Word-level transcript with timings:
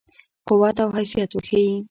قوت 0.47 0.77
او 0.83 0.89
حیثیت 0.97 1.29
وښيي. 1.33 1.71